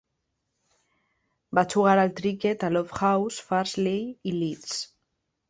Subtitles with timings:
[1.59, 4.83] Va jugar al criquet a Lofthouse, Farsley i Leeds.